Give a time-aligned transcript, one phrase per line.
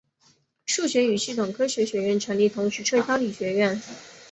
[0.65, 3.79] 数学与系统科学学院成立同时撤销理学院。